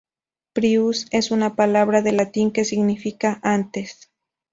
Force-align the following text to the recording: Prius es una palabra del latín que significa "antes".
Prius 0.53 1.05
es 1.11 1.29
una 1.29 1.55
palabra 1.55 2.01
del 2.01 2.17
latín 2.17 2.51
que 2.51 2.65
significa 2.65 3.39
"antes". 3.43 4.09